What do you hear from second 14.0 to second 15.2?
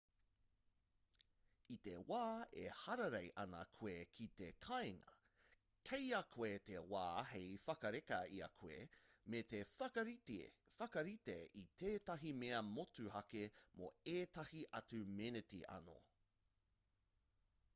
ētahi atu